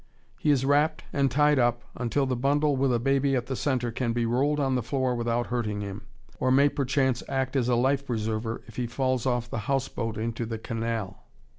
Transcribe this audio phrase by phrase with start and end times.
[0.39, 3.91] He is wrapped and tied up until the bundle with a baby at the centre
[3.91, 6.07] can be rolled on the floor without hurting him,
[6.39, 10.47] or may perchance act as a life preserver if he falls off the houseboat into
[10.47, 11.25] the canal.